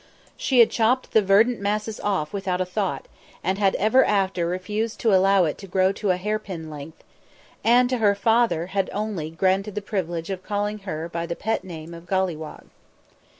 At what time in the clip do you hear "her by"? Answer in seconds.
10.89-11.27